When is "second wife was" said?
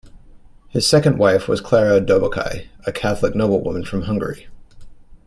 0.87-1.61